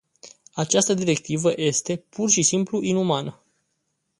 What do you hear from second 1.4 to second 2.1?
este,